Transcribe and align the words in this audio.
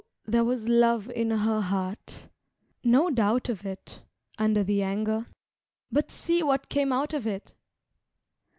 there 0.25 0.43
was 0.43 0.67
love 0.67 1.11
in 1.11 1.29
her 1.29 1.61
heart 1.61 2.27
no 2.83 3.11
doubt 3.11 3.49
of 3.49 3.67
it 3.67 4.01
Under 4.39 4.63
the 4.63 4.81
anger. 4.81 5.27
But 5.91 6.09
see 6.09 6.41
what 6.41 6.69
came 6.69 6.91
out 6.91 7.13
of 7.13 7.27
it! 7.27 7.53